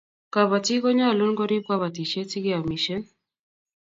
kabatik 0.33 0.81
konyalun 0.83 1.31
korib 1.39 1.63
kabatishiet 1.69 2.27
sikeamishen 2.31 3.01